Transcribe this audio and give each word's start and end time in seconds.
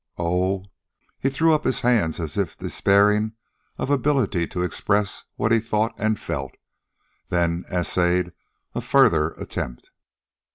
Oh" 0.17 0.65
He 1.21 1.29
threw 1.29 1.53
up 1.53 1.63
his 1.63 1.81
hands 1.81 2.19
as 2.19 2.35
if 2.35 2.57
despairing 2.57 3.33
of 3.77 3.91
ability 3.91 4.47
to 4.47 4.63
express 4.63 5.25
what 5.35 5.51
he 5.51 5.59
thought 5.59 5.93
and 5.99 6.17
felt, 6.17 6.55
then 7.29 7.65
essayed 7.71 8.33
a 8.73 8.81
further 8.81 9.33
attempt. 9.33 9.91